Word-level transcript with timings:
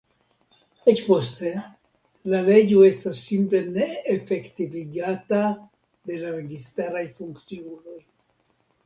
Eĉ 0.91 1.01
poste, 1.07 1.49
la 2.33 2.39
leĝo 2.47 2.79
estas 2.87 3.19
simple 3.25 3.61
ne 3.75 3.89
efektivigata 4.13 5.43
de 6.13 6.17
la 6.23 6.33
registaraj 6.39 7.05
funkciuloj. 7.21 8.01